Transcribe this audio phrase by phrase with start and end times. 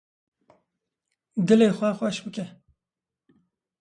[1.47, 2.45] Dilê xwe xweş bike.